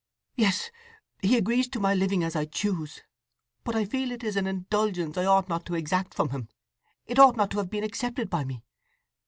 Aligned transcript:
"Yes—he 0.35 1.37
agrees 1.37 1.67
to 1.69 1.79
my 1.79 1.93
living 1.93 2.23
as 2.23 2.35
I 2.35 2.45
choose; 2.45 3.03
but 3.63 3.75
I 3.75 3.85
feel 3.85 4.09
it 4.11 4.23
is 4.23 4.35
an 4.35 4.47
indulgence 4.47 5.15
I 5.15 5.25
ought 5.25 5.47
not 5.47 5.63
to 5.67 5.75
exact 5.75 6.15
from 6.15 6.29
him. 6.29 6.49
It 7.05 7.19
ought 7.19 7.35
not 7.37 7.51
to 7.51 7.59
have 7.59 7.69
been 7.69 7.83
accepted 7.83 8.27
by 8.27 8.43
me. 8.43 8.63